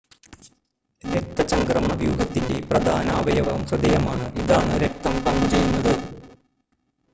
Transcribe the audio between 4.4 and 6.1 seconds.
ഇതാണ് രക്തം പമ്പ് ചെയ്യുന്നത്